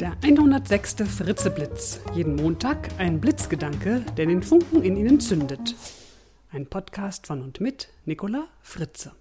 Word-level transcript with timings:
Der 0.00 0.16
106. 0.22 0.96
Fritzeblitz. 1.06 2.00
Jeden 2.14 2.34
Montag 2.34 2.88
ein 2.98 3.20
Blitzgedanke, 3.20 4.04
der 4.16 4.26
den 4.26 4.42
Funken 4.42 4.82
in 4.82 4.96
Ihnen 4.96 5.20
zündet. 5.20 5.76
Ein 6.50 6.66
Podcast 6.66 7.26
von 7.26 7.42
und 7.42 7.60
mit 7.60 7.88
Nicola 8.04 8.48
Fritze. 8.62 9.12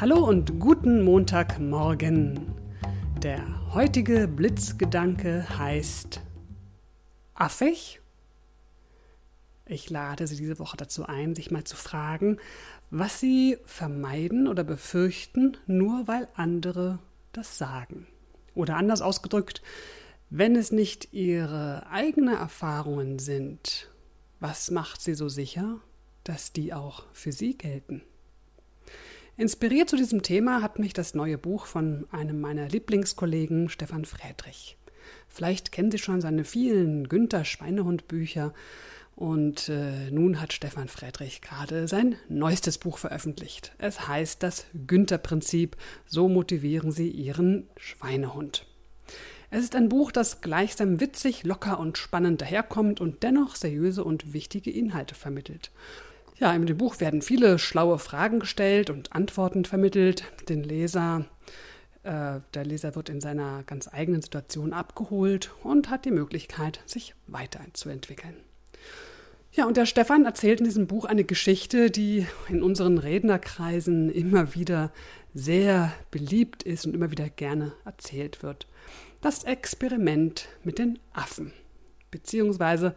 Hallo 0.00 0.26
und 0.26 0.58
guten 0.58 1.02
Montagmorgen. 1.02 2.54
Der 3.22 3.40
heutige 3.72 4.28
Blitzgedanke 4.28 5.46
heißt 5.58 6.20
Affig? 7.34 8.00
Ich 9.68 9.90
lade 9.90 10.28
Sie 10.28 10.36
diese 10.36 10.60
Woche 10.60 10.76
dazu 10.76 11.06
ein, 11.06 11.34
sich 11.34 11.50
mal 11.50 11.64
zu 11.64 11.76
fragen, 11.76 12.38
was 12.90 13.18
Sie 13.18 13.58
vermeiden 13.64 14.46
oder 14.46 14.62
befürchten, 14.62 15.56
nur 15.66 16.06
weil 16.06 16.28
andere 16.34 17.00
das 17.32 17.58
sagen. 17.58 18.06
Oder 18.54 18.76
anders 18.76 19.02
ausgedrückt, 19.02 19.62
wenn 20.30 20.54
es 20.54 20.70
nicht 20.70 21.12
Ihre 21.12 21.86
eigenen 21.90 22.36
Erfahrungen 22.36 23.18
sind, 23.18 23.90
was 24.38 24.70
macht 24.70 25.02
Sie 25.02 25.14
so 25.14 25.28
sicher, 25.28 25.80
dass 26.22 26.52
die 26.52 26.72
auch 26.72 27.04
für 27.12 27.32
Sie 27.32 27.58
gelten? 27.58 28.02
Inspiriert 29.36 29.90
zu 29.90 29.96
diesem 29.96 30.22
Thema 30.22 30.62
hat 30.62 30.78
mich 30.78 30.92
das 30.92 31.14
neue 31.14 31.38
Buch 31.38 31.66
von 31.66 32.06
einem 32.10 32.40
meiner 32.40 32.68
Lieblingskollegen, 32.68 33.68
Stefan 33.68 34.04
Friedrich. 34.04 34.78
Vielleicht 35.28 35.72
kennen 35.72 35.90
Sie 35.90 35.98
schon 35.98 36.20
seine 36.20 36.44
vielen 36.44 37.08
Günther 37.08 37.44
Schweinehund 37.44 38.08
Bücher 38.08 38.54
und 39.16 39.70
äh, 39.70 40.10
nun 40.10 40.42
hat 40.42 40.52
Stefan 40.52 40.88
Friedrich 40.88 41.40
gerade 41.40 41.88
sein 41.88 42.16
neuestes 42.28 42.76
Buch 42.76 42.98
veröffentlicht. 42.98 43.72
Es 43.78 44.06
heißt 44.06 44.42
das 44.42 44.66
Günther-Prinzip. 44.86 45.76
So 46.06 46.28
motivieren 46.28 46.92
Sie 46.92 47.08
Ihren 47.08 47.66
Schweinehund. 47.78 48.66
Es 49.50 49.64
ist 49.64 49.74
ein 49.74 49.88
Buch, 49.88 50.12
das 50.12 50.42
gleichsam 50.42 51.00
witzig, 51.00 51.44
locker 51.44 51.80
und 51.80 51.96
spannend 51.96 52.42
daherkommt 52.42 53.00
und 53.00 53.22
dennoch 53.22 53.56
seriöse 53.56 54.04
und 54.04 54.34
wichtige 54.34 54.70
Inhalte 54.70 55.14
vermittelt. 55.14 55.70
Ja, 56.38 56.52
in 56.52 56.66
dem 56.66 56.76
Buch 56.76 57.00
werden 57.00 57.22
viele 57.22 57.58
schlaue 57.58 57.98
Fragen 57.98 58.40
gestellt 58.40 58.90
und 58.90 59.14
Antworten 59.14 59.64
vermittelt. 59.64 60.24
Den 60.50 60.62
Leser, 60.62 61.24
äh, 62.02 62.40
der 62.52 62.64
Leser 62.66 62.94
wird 62.94 63.08
in 63.08 63.22
seiner 63.22 63.62
ganz 63.62 63.88
eigenen 63.90 64.20
Situation 64.20 64.74
abgeholt 64.74 65.52
und 65.62 65.88
hat 65.88 66.04
die 66.04 66.10
Möglichkeit, 66.10 66.80
sich 66.84 67.14
weiterzuentwickeln. 67.26 68.36
Ja, 69.56 69.64
und 69.64 69.78
der 69.78 69.86
Stefan 69.86 70.26
erzählt 70.26 70.60
in 70.60 70.66
diesem 70.66 70.86
Buch 70.86 71.06
eine 71.06 71.24
Geschichte, 71.24 71.90
die 71.90 72.26
in 72.50 72.62
unseren 72.62 72.98
Rednerkreisen 72.98 74.10
immer 74.10 74.54
wieder 74.54 74.92
sehr 75.32 75.94
beliebt 76.10 76.62
ist 76.62 76.84
und 76.84 76.92
immer 76.92 77.10
wieder 77.10 77.30
gerne 77.30 77.72
erzählt 77.86 78.42
wird. 78.42 78.66
Das 79.22 79.44
Experiment 79.44 80.46
mit 80.62 80.78
den 80.78 80.98
Affen. 81.14 81.54
Beziehungsweise, 82.10 82.94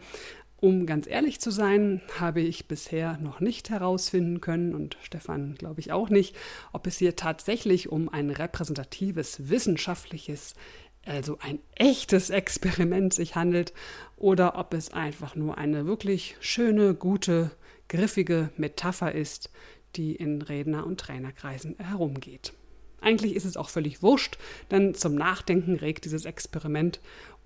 um 0.57 0.85
ganz 0.85 1.07
ehrlich 1.07 1.39
zu 1.39 1.49
sein, 1.49 2.01
habe 2.19 2.41
ich 2.41 2.67
bisher 2.67 3.17
noch 3.19 3.39
nicht 3.39 3.69
herausfinden 3.69 4.41
können 4.41 4.75
und 4.75 4.97
Stefan 5.01 5.55
glaube 5.55 5.79
ich 5.79 5.93
auch 5.93 6.09
nicht, 6.09 6.35
ob 6.73 6.87
es 6.87 6.97
hier 6.97 7.15
tatsächlich 7.15 7.87
um 7.87 8.09
ein 8.09 8.31
repräsentatives 8.31 9.47
wissenschaftliches 9.47 10.55
also 11.05 11.37
ein 11.39 11.59
echtes 11.75 12.29
Experiment 12.29 13.13
sich 13.13 13.35
handelt 13.35 13.73
oder 14.17 14.57
ob 14.57 14.73
es 14.73 14.93
einfach 14.93 15.35
nur 15.35 15.57
eine 15.57 15.85
wirklich 15.85 16.35
schöne, 16.39 16.93
gute, 16.93 17.51
griffige 17.87 18.51
Metapher 18.57 19.13
ist, 19.13 19.49
die 19.95 20.15
in 20.15 20.41
Redner- 20.41 20.85
und 20.85 20.99
Trainerkreisen 20.99 21.75
herumgeht. 21.79 22.53
Eigentlich 23.01 23.35
ist 23.35 23.45
es 23.45 23.57
auch 23.57 23.69
völlig 23.69 24.03
wurscht, 24.03 24.37
denn 24.71 24.93
zum 24.93 25.15
Nachdenken 25.15 25.75
regt 25.75 26.05
dieses 26.05 26.25
Experiment 26.25 26.99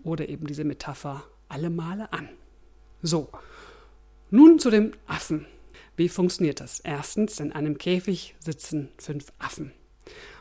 oder 0.03 0.27
eben 0.27 0.47
diese 0.47 0.63
Metapher 0.63 1.23
alle 1.47 1.69
Male 1.69 2.11
an. 2.11 2.29
So, 3.01 3.29
nun 4.30 4.59
zu 4.59 4.71
dem 4.71 4.93
Affen. 5.05 5.45
Wie 5.95 6.09
funktioniert 6.09 6.59
das? 6.59 6.80
Erstens, 6.80 7.39
in 7.39 7.52
einem 7.52 7.77
Käfig 7.77 8.36
sitzen 8.39 8.89
fünf 8.97 9.31
Affen 9.37 9.71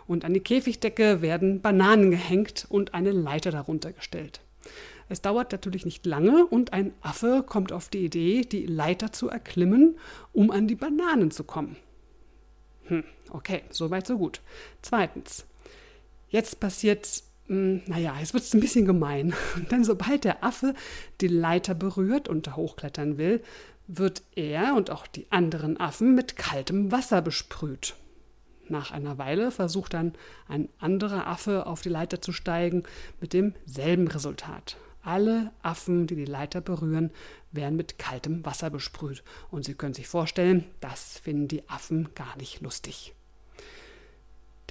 und 0.07 0.25
an 0.25 0.35
die 0.35 0.41
Käfigdecke 0.41 1.23
werden 1.23 1.61
Bananen 1.61 2.11
gehängt 2.11 2.67
und 2.69 2.95
eine 2.95 3.13
Leiter 3.13 3.51
darunter 3.51 3.93
gestellt. 3.93 4.41
Es 5.09 5.21
dauert 5.21 5.53
natürlich 5.53 5.85
nicht 5.85 6.07
lange 6.07 6.47
und 6.47 6.73
ein 6.73 6.95
Affe 7.03 7.45
kommt 7.47 7.73
auf 7.73 7.89
die 7.89 8.05
Idee, 8.05 8.43
die 8.43 8.67
Leiter 8.67 9.13
zu 9.13 9.29
erklimmen, 9.29 9.99
um 10.33 10.51
an 10.51 10.69
die 10.69 10.75
Bananen 10.75 11.31
zu 11.31 11.45
kommen. 11.45 11.77
Hm, 12.85 13.05
okay, 13.31 13.63
soweit 13.71 14.07
so 14.07 14.19
gut. 14.19 14.41
Zweitens, 14.81 15.45
jetzt 16.29 16.61
passiert, 16.61 17.23
hm, 17.47 17.83
naja, 17.87 18.17
jetzt 18.19 18.33
wird 18.33 18.45
es 18.45 18.55
ein 18.55 18.61
bisschen 18.61 18.87
gemein, 18.87 19.35
denn 19.71 19.85
sobald 19.85 20.25
der 20.25 20.43
Affe 20.43 20.75
die 21.21 21.29
Leiter 21.29 21.75
berührt 21.75 22.29
und 22.29 22.57
hochklettern 22.57 23.19
will, 23.19 23.43
wird 23.87 24.23
er 24.35 24.75
und 24.77 24.91
auch 24.91 25.07
die 25.07 25.31
anderen 25.31 25.79
Affen 25.79 26.15
mit 26.15 26.37
kaltem 26.37 26.93
Wasser 26.93 27.21
besprüht. 27.21 27.95
Nach 28.73 28.91
einer 28.91 29.19
Weile 29.19 29.51
versucht 29.51 29.93
dann 29.93 30.15
ein 30.49 30.71
anderer 30.79 31.27
Affe 31.27 31.67
auf 31.67 31.83
die 31.83 31.91
Leiter 31.91 32.23
zu 32.23 32.33
steigen, 32.33 32.85
mit 33.21 33.35
demselben 33.35 34.09
Resultat. 34.09 34.79
Alle 35.03 35.53
Affen, 35.61 36.07
die 36.07 36.15
die 36.15 36.25
Leiter 36.25 36.63
berühren, 36.63 37.11
werden 37.51 37.77
mit 37.77 37.99
kaltem 37.99 38.47
Wasser 38.47 38.71
besprüht. 38.71 39.25
Und 39.51 39.67
Sie 39.67 39.75
können 39.75 39.93
sich 39.93 40.09
vorstellen, 40.09 40.65
das 40.81 41.19
finden 41.19 41.49
die 41.49 41.69
Affen 41.69 42.15
gar 42.15 42.35
nicht 42.39 42.63
lustig. 42.63 43.15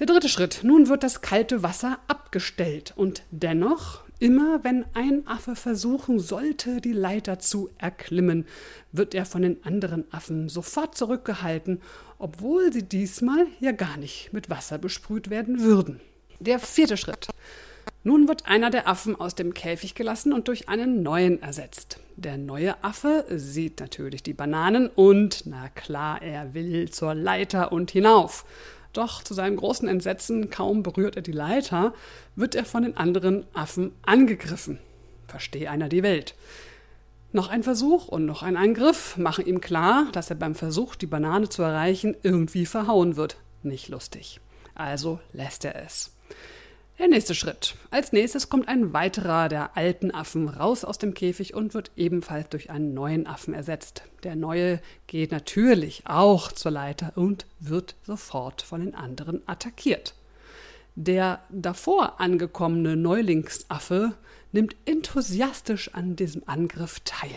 Der 0.00 0.08
dritte 0.08 0.28
Schritt. 0.28 0.64
Nun 0.64 0.88
wird 0.88 1.04
das 1.04 1.20
kalte 1.20 1.62
Wasser 1.62 2.00
abgestellt. 2.08 2.94
Und 2.96 3.22
dennoch 3.30 4.00
Immer 4.22 4.62
wenn 4.62 4.84
ein 4.94 5.26
Affe 5.26 5.56
versuchen 5.56 6.20
sollte, 6.20 6.80
die 6.80 6.92
Leiter 6.92 7.40
zu 7.40 7.70
erklimmen, 7.78 8.46
wird 8.92 9.16
er 9.16 9.26
von 9.26 9.42
den 9.42 9.64
anderen 9.64 10.04
Affen 10.12 10.48
sofort 10.48 10.96
zurückgehalten, 10.96 11.80
obwohl 12.20 12.72
sie 12.72 12.84
diesmal 12.84 13.48
ja 13.58 13.72
gar 13.72 13.96
nicht 13.96 14.32
mit 14.32 14.48
Wasser 14.48 14.78
besprüht 14.78 15.28
werden 15.28 15.60
würden. 15.62 16.00
Der 16.38 16.60
vierte 16.60 16.96
Schritt. 16.96 17.30
Nun 18.04 18.28
wird 18.28 18.46
einer 18.46 18.70
der 18.70 18.86
Affen 18.86 19.20
aus 19.20 19.34
dem 19.34 19.54
Käfig 19.54 19.96
gelassen 19.96 20.32
und 20.32 20.46
durch 20.46 20.68
einen 20.68 21.02
neuen 21.02 21.42
ersetzt. 21.42 21.98
Der 22.14 22.38
neue 22.38 22.84
Affe 22.84 23.24
sieht 23.28 23.80
natürlich 23.80 24.22
die 24.22 24.34
Bananen 24.34 24.86
und, 24.86 25.46
na 25.46 25.68
klar, 25.68 26.22
er 26.22 26.54
will 26.54 26.90
zur 26.90 27.16
Leiter 27.16 27.72
und 27.72 27.90
hinauf. 27.90 28.44
Doch 28.92 29.22
zu 29.22 29.34
seinem 29.34 29.56
großen 29.56 29.88
Entsetzen, 29.88 30.50
kaum 30.50 30.82
berührt 30.82 31.16
er 31.16 31.22
die 31.22 31.32
Leiter, 31.32 31.94
wird 32.36 32.54
er 32.54 32.64
von 32.64 32.82
den 32.82 32.96
anderen 32.96 33.46
Affen 33.54 33.92
angegriffen. 34.02 34.78
Verstehe 35.26 35.70
einer 35.70 35.88
die 35.88 36.02
Welt. 36.02 36.34
Noch 37.34 37.48
ein 37.48 37.62
Versuch 37.62 38.08
und 38.08 38.26
noch 38.26 38.42
ein 38.42 38.58
Angriff 38.58 39.16
machen 39.16 39.46
ihm 39.46 39.62
klar, 39.62 40.08
dass 40.12 40.28
er 40.28 40.36
beim 40.36 40.54
Versuch, 40.54 40.94
die 40.94 41.06
Banane 41.06 41.48
zu 41.48 41.62
erreichen, 41.62 42.14
irgendwie 42.22 42.66
verhauen 42.66 43.16
wird. 43.16 43.38
Nicht 43.62 43.88
lustig. 43.88 44.40
Also 44.74 45.18
lässt 45.32 45.64
er 45.64 45.82
es. 45.82 46.12
Der 47.02 47.08
nächste 47.08 47.34
Schritt. 47.34 47.74
Als 47.90 48.12
nächstes 48.12 48.48
kommt 48.48 48.68
ein 48.68 48.92
weiterer 48.92 49.48
der 49.48 49.76
alten 49.76 50.14
Affen 50.14 50.48
raus 50.48 50.84
aus 50.84 50.98
dem 50.98 51.14
Käfig 51.14 51.52
und 51.52 51.74
wird 51.74 51.90
ebenfalls 51.96 52.48
durch 52.50 52.70
einen 52.70 52.94
neuen 52.94 53.26
Affen 53.26 53.54
ersetzt. 53.54 54.04
Der 54.22 54.36
neue 54.36 54.80
geht 55.08 55.32
natürlich 55.32 56.04
auch 56.06 56.52
zur 56.52 56.70
Leiter 56.70 57.10
und 57.16 57.44
wird 57.58 57.96
sofort 58.04 58.62
von 58.62 58.82
den 58.82 58.94
anderen 58.94 59.42
attackiert. 59.48 60.14
Der 60.94 61.42
davor 61.50 62.20
angekommene 62.20 62.94
Neulingsaffe 62.94 64.14
nimmt 64.52 64.76
enthusiastisch 64.84 65.92
an 65.94 66.14
diesem 66.14 66.44
Angriff 66.46 67.00
teil. 67.00 67.34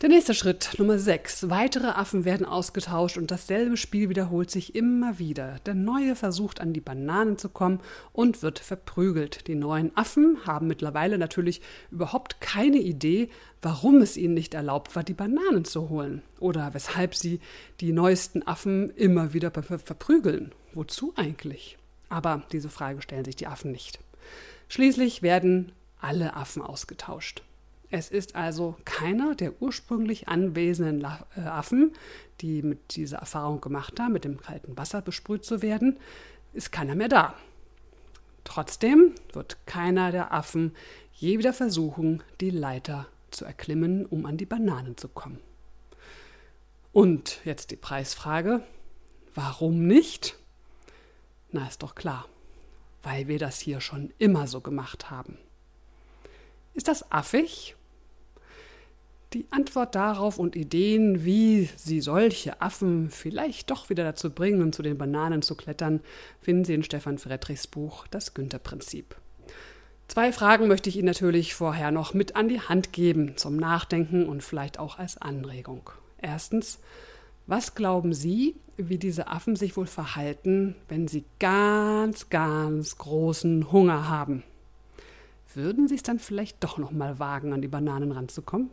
Der 0.00 0.08
nächste 0.08 0.32
Schritt, 0.32 0.76
Nummer 0.78 0.98
6. 0.98 1.50
Weitere 1.50 1.88
Affen 1.88 2.24
werden 2.24 2.46
ausgetauscht 2.46 3.18
und 3.18 3.30
dasselbe 3.30 3.76
Spiel 3.76 4.08
wiederholt 4.08 4.50
sich 4.50 4.74
immer 4.74 5.18
wieder. 5.18 5.56
Der 5.66 5.74
Neue 5.74 6.16
versucht 6.16 6.62
an 6.62 6.72
die 6.72 6.80
Bananen 6.80 7.36
zu 7.36 7.50
kommen 7.50 7.80
und 8.14 8.40
wird 8.40 8.60
verprügelt. 8.60 9.46
Die 9.46 9.54
neuen 9.54 9.94
Affen 9.98 10.38
haben 10.46 10.68
mittlerweile 10.68 11.18
natürlich 11.18 11.60
überhaupt 11.90 12.40
keine 12.40 12.78
Idee, 12.78 13.28
warum 13.60 14.00
es 14.00 14.16
ihnen 14.16 14.32
nicht 14.32 14.54
erlaubt 14.54 14.96
war, 14.96 15.04
die 15.04 15.12
Bananen 15.12 15.66
zu 15.66 15.90
holen. 15.90 16.22
Oder 16.38 16.72
weshalb 16.72 17.14
sie 17.14 17.38
die 17.80 17.92
neuesten 17.92 18.42
Affen 18.46 18.88
immer 18.96 19.34
wieder 19.34 19.50
verprügeln. 19.50 20.54
Wozu 20.72 21.12
eigentlich? 21.16 21.76
Aber 22.08 22.44
diese 22.52 22.70
Frage 22.70 23.02
stellen 23.02 23.26
sich 23.26 23.36
die 23.36 23.48
Affen 23.48 23.70
nicht. 23.70 24.00
Schließlich 24.68 25.20
werden 25.20 25.72
alle 26.00 26.36
Affen 26.36 26.62
ausgetauscht. 26.62 27.42
Es 27.90 28.08
ist 28.08 28.36
also 28.36 28.76
keiner 28.84 29.34
der 29.34 29.60
ursprünglich 29.60 30.28
anwesenden 30.28 31.04
äh, 31.36 31.40
Affen, 31.40 31.92
die 32.40 32.62
mit 32.62 32.96
dieser 32.96 33.18
Erfahrung 33.18 33.60
gemacht 33.60 33.98
haben, 33.98 34.12
mit 34.12 34.24
dem 34.24 34.40
kalten 34.40 34.76
Wasser 34.78 35.02
besprüht 35.02 35.44
zu 35.44 35.60
werden, 35.60 35.98
ist 36.52 36.70
keiner 36.70 36.94
mehr 36.94 37.08
da. 37.08 37.34
Trotzdem 38.44 39.14
wird 39.32 39.58
keiner 39.66 40.12
der 40.12 40.32
Affen 40.32 40.72
je 41.12 41.38
wieder 41.38 41.52
versuchen, 41.52 42.22
die 42.40 42.50
Leiter 42.50 43.06
zu 43.30 43.44
erklimmen, 43.44 44.06
um 44.06 44.24
an 44.24 44.36
die 44.36 44.46
Bananen 44.46 44.96
zu 44.96 45.08
kommen. 45.08 45.38
Und 46.92 47.40
jetzt 47.44 47.70
die 47.70 47.76
Preisfrage, 47.76 48.62
warum 49.34 49.86
nicht? 49.86 50.36
Na, 51.52 51.66
ist 51.66 51.82
doch 51.82 51.94
klar, 51.94 52.26
weil 53.02 53.28
wir 53.28 53.38
das 53.38 53.60
hier 53.60 53.80
schon 53.80 54.12
immer 54.18 54.46
so 54.46 54.60
gemacht 54.60 55.10
haben. 55.10 55.38
Ist 56.74 56.88
das 56.88 57.10
affig? 57.12 57.76
Die 59.32 59.46
Antwort 59.50 59.94
darauf 59.94 60.40
und 60.40 60.56
Ideen, 60.56 61.24
wie 61.24 61.68
Sie 61.76 62.00
solche 62.00 62.60
Affen 62.60 63.10
vielleicht 63.10 63.70
doch 63.70 63.88
wieder 63.88 64.02
dazu 64.02 64.30
bringen, 64.30 64.72
zu 64.72 64.82
den 64.82 64.98
Bananen 64.98 65.42
zu 65.42 65.54
klettern, 65.54 66.00
finden 66.40 66.64
Sie 66.64 66.74
in 66.74 66.82
Stefan 66.82 67.16
Friedrichs 67.16 67.68
Buch 67.68 68.08
Das 68.08 68.34
Günther-Prinzip. 68.34 69.14
Zwei 70.08 70.32
Fragen 70.32 70.66
möchte 70.66 70.88
ich 70.88 70.96
Ihnen 70.96 71.06
natürlich 71.06 71.54
vorher 71.54 71.92
noch 71.92 72.12
mit 72.12 72.34
an 72.34 72.48
die 72.48 72.60
Hand 72.60 72.92
geben, 72.92 73.36
zum 73.36 73.56
Nachdenken 73.56 74.28
und 74.28 74.42
vielleicht 74.42 74.80
auch 74.80 74.98
als 74.98 75.16
Anregung. 75.16 75.90
Erstens, 76.18 76.80
was 77.46 77.76
glauben 77.76 78.12
Sie, 78.12 78.56
wie 78.76 78.98
diese 78.98 79.28
Affen 79.28 79.54
sich 79.54 79.76
wohl 79.76 79.86
verhalten, 79.86 80.74
wenn 80.88 81.06
sie 81.06 81.24
ganz, 81.38 82.30
ganz 82.30 82.98
großen 82.98 83.70
Hunger 83.70 84.08
haben? 84.08 84.42
Würden 85.54 85.86
Sie 85.86 85.94
es 85.94 86.02
dann 86.02 86.18
vielleicht 86.18 86.64
doch 86.64 86.78
noch 86.78 86.90
mal 86.90 87.20
wagen, 87.20 87.52
an 87.52 87.62
die 87.62 87.68
Bananen 87.68 88.10
ranzukommen? 88.10 88.70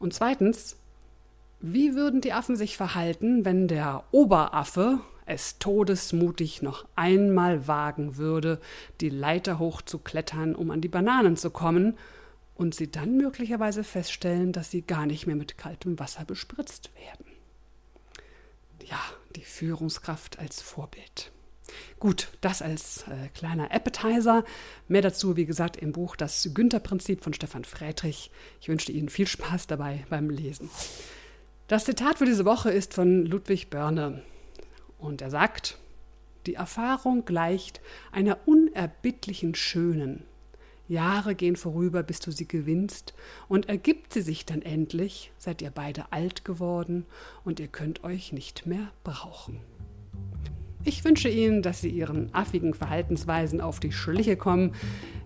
Und 0.00 0.12
zweitens, 0.14 0.76
wie 1.60 1.94
würden 1.94 2.20
die 2.22 2.32
Affen 2.32 2.56
sich 2.56 2.76
verhalten, 2.76 3.44
wenn 3.44 3.68
der 3.68 4.02
Oberaffe 4.10 4.98
es 5.26 5.58
todesmutig 5.58 6.62
noch 6.62 6.86
einmal 6.96 7.68
wagen 7.68 8.16
würde, 8.16 8.60
die 9.00 9.10
Leiter 9.10 9.60
hoch 9.60 9.82
zu 9.82 9.98
klettern, 9.98 10.56
um 10.56 10.72
an 10.72 10.80
die 10.80 10.88
Bananen 10.88 11.36
zu 11.36 11.50
kommen, 11.50 11.96
und 12.56 12.74
sie 12.74 12.90
dann 12.90 13.16
möglicherweise 13.16 13.84
feststellen, 13.84 14.52
dass 14.52 14.70
sie 14.70 14.82
gar 14.82 15.06
nicht 15.06 15.26
mehr 15.26 15.36
mit 15.36 15.56
kaltem 15.56 15.98
Wasser 15.98 16.26
bespritzt 16.26 16.90
werden. 16.94 17.24
Ja, 18.86 19.00
die 19.34 19.44
Führungskraft 19.44 20.38
als 20.38 20.60
Vorbild. 20.60 21.32
Gut, 21.98 22.28
das 22.40 22.62
als 22.62 23.04
äh, 23.08 23.28
kleiner 23.34 23.70
Appetizer. 23.72 24.44
Mehr 24.88 25.02
dazu, 25.02 25.36
wie 25.36 25.46
gesagt, 25.46 25.76
im 25.76 25.92
Buch 25.92 26.16
Das 26.16 26.50
Günther-Prinzip 26.54 27.22
von 27.22 27.34
Stefan 27.34 27.64
Friedrich. 27.64 28.30
Ich 28.60 28.68
wünsche 28.68 28.92
Ihnen 28.92 29.08
viel 29.08 29.26
Spaß 29.26 29.66
dabei 29.66 30.04
beim 30.08 30.30
Lesen. 30.30 30.70
Das 31.68 31.84
Zitat 31.84 32.18
für 32.18 32.26
diese 32.26 32.44
Woche 32.44 32.70
ist 32.70 32.94
von 32.94 33.24
Ludwig 33.26 33.70
Börne. 33.70 34.22
Und 34.98 35.22
er 35.22 35.30
sagt, 35.30 35.78
die 36.46 36.54
Erfahrung 36.54 37.24
gleicht 37.24 37.80
einer 38.12 38.38
unerbittlichen 38.46 39.54
Schönen. 39.54 40.24
Jahre 40.88 41.36
gehen 41.36 41.54
vorüber, 41.54 42.02
bis 42.02 42.18
du 42.18 42.32
sie 42.32 42.48
gewinnst, 42.48 43.14
und 43.48 43.68
ergibt 43.68 44.12
sie 44.12 44.22
sich 44.22 44.44
dann 44.44 44.62
endlich, 44.62 45.30
seid 45.38 45.62
ihr 45.62 45.70
beide 45.70 46.12
alt 46.12 46.44
geworden 46.44 47.06
und 47.44 47.60
ihr 47.60 47.68
könnt 47.68 48.02
euch 48.02 48.32
nicht 48.32 48.66
mehr 48.66 48.90
brauchen. 49.04 49.60
Ich 50.84 51.04
wünsche 51.04 51.28
Ihnen, 51.28 51.62
dass 51.62 51.82
Sie 51.82 51.90
Ihren 51.90 52.34
affigen 52.34 52.74
Verhaltensweisen 52.74 53.60
auf 53.60 53.78
die 53.80 53.92
Schliche 53.92 54.36
kommen. 54.36 54.72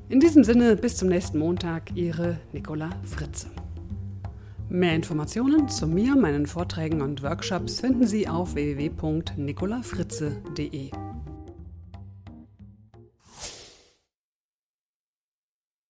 In 0.08 0.20
diesem 0.20 0.44
Sinne, 0.44 0.76
bis 0.76 0.96
zum 0.96 1.08
nächsten 1.08 1.38
Montag, 1.38 1.94
Ihre 1.94 2.38
Nicola 2.52 2.90
Fritze. 3.04 3.48
Mehr 4.68 4.94
Informationen 4.94 5.68
zu 5.68 5.86
mir, 5.86 6.16
meinen 6.16 6.46
Vorträgen 6.46 7.02
und 7.02 7.22
Workshops 7.22 7.80
finden 7.80 8.06
Sie 8.06 8.26
auf 8.28 8.54
www.nicolafritze.de. 8.54 10.90